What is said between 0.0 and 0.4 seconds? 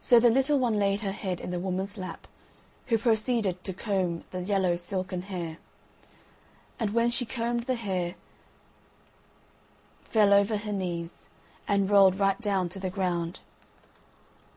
So the